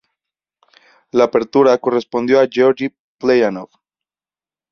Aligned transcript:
La 1.11 1.25
apertura 1.25 1.77
correspondió 1.77 2.39
a 2.39 2.47
Gueorgui 2.55 2.91
Plejánov. 3.19 3.69